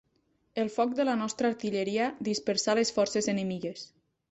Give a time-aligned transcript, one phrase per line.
[0.61, 3.89] El foc de la nostra artilleria dispersà les forces enemigues.